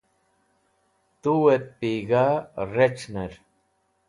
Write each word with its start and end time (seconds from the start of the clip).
Tuet 1.21 1.65
Pig̃ha 1.79 2.27
rec̃hner 2.73 3.33